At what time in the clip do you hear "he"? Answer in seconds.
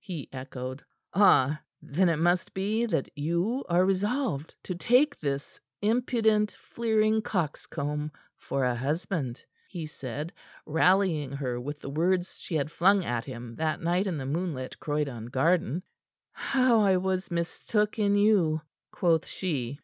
0.00-0.28, 9.68-9.86